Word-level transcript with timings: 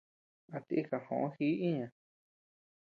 A 0.55 0.57
tika 0.67 0.97
joʼo 1.05 1.27
ji 1.37 1.47
iña. 1.69 1.87